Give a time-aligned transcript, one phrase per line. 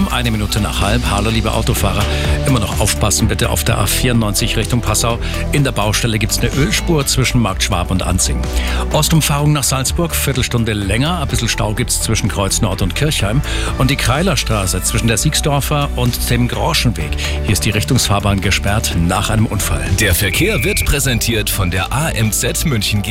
[0.00, 1.02] um eine Minute nach halb.
[1.10, 2.02] Hallo, liebe Autofahrer.
[2.46, 5.18] Immer noch aufpassen bitte auf der A94 Richtung Passau.
[5.52, 8.40] In der Baustelle gibt es eine Ölspur zwischen Markt Schwab und Anzing.
[8.92, 11.20] Ostumfahrung nach Salzburg, Viertelstunde länger.
[11.20, 13.42] Ein bisschen Stau gibt es zwischen Kreuz Nord und Kirchheim.
[13.76, 17.10] Und die Kreilerstraße zwischen der Siegsdorfer und dem Groschenweg.
[17.42, 19.84] Hier ist die Richtungsfahrbahn gesperrt nach einem Unfall.
[20.00, 23.02] Der Verkehr wird präsentiert von der AMZ München